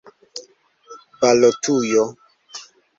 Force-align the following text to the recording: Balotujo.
Balotujo. 1.19 2.03